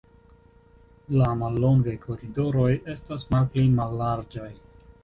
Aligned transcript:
La 1.17 1.27
mallongaj 1.41 1.95
koridoroj 2.07 2.67
estas 2.97 3.31
malpli 3.37 3.71
mallarĝaj. 3.79 4.53